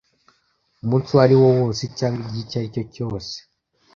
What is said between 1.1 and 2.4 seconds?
uwo ari wo wose cyangwa